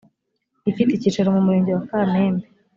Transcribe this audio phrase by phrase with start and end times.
[0.69, 2.45] ifite icyicaro mu murenge wa kamembe.